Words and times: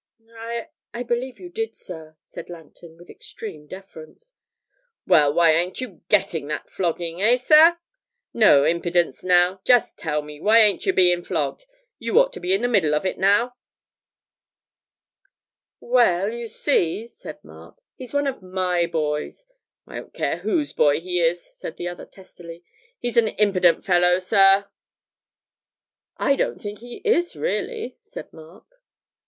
'I 0.35 0.69
I 0.95 1.03
believe 1.03 1.39
you 1.39 1.47
did, 1.47 1.75
sir,' 1.75 2.17
said 2.23 2.49
Langton 2.49 2.97
with 2.97 3.07
extreme 3.11 3.67
deference. 3.67 4.33
'Well, 5.05 5.31
why 5.31 5.51
ain't 5.51 5.79
you 5.79 6.01
getting 6.09 6.47
that 6.47 6.71
flogging 6.71 7.21
eh, 7.21 7.37
sir? 7.37 7.77
No 8.33 8.65
impidence, 8.65 9.23
now 9.23 9.61
just 9.63 9.99
tell 9.99 10.23
me, 10.23 10.39
why 10.41 10.57
ain't 10.57 10.87
you 10.87 10.91
being 10.93 11.23
flogged? 11.23 11.67
You 11.99 12.17
ought 12.17 12.33
to 12.33 12.39
be 12.39 12.51
in 12.51 12.61
the 12.61 12.67
middle 12.67 12.95
of 12.95 13.05
it 13.05 13.19
now!' 13.19 13.53
'Well, 15.79 16.31
you 16.33 16.47
see,' 16.47 17.05
said 17.05 17.43
Mark, 17.43 17.77
'he's 17.95 18.11
one 18.15 18.25
of 18.25 18.41
my 18.41 18.87
boys' 18.87 19.45
'I 19.87 19.95
don't 19.97 20.13
care 20.15 20.37
whose 20.37 20.73
boy 20.73 20.99
he 20.99 21.19
is,' 21.21 21.43
said 21.45 21.77
the 21.77 21.87
other, 21.87 22.07
testily; 22.07 22.63
'he's 22.97 23.17
an 23.17 23.27
impident 23.27 23.85
fellow, 23.85 24.17
sir.' 24.17 24.65
'I 26.17 26.35
don't 26.37 26.59
think 26.59 26.79
he 26.79 27.01
is, 27.05 27.35
really,' 27.35 27.97
said 27.99 28.33
Mark. 28.33 28.65